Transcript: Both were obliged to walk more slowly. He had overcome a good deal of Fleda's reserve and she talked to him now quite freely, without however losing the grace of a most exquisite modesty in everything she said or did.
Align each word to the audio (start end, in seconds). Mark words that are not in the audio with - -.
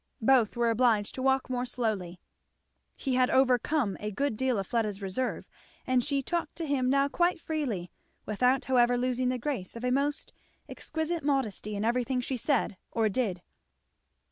Both 0.23 0.55
were 0.55 0.71
obliged 0.71 1.13
to 1.13 1.21
walk 1.21 1.47
more 1.47 1.63
slowly. 1.63 2.19
He 2.95 3.13
had 3.13 3.29
overcome 3.29 3.97
a 3.99 4.09
good 4.09 4.35
deal 4.35 4.57
of 4.57 4.65
Fleda's 4.65 4.99
reserve 4.99 5.45
and 5.85 6.03
she 6.03 6.23
talked 6.23 6.55
to 6.55 6.65
him 6.65 6.89
now 6.89 7.07
quite 7.07 7.39
freely, 7.39 7.91
without 8.25 8.65
however 8.65 8.97
losing 8.97 9.29
the 9.29 9.37
grace 9.37 9.75
of 9.75 9.83
a 9.83 9.91
most 9.91 10.33
exquisite 10.67 11.23
modesty 11.23 11.75
in 11.75 11.85
everything 11.85 12.19
she 12.19 12.35
said 12.35 12.77
or 12.91 13.09
did. 13.09 13.43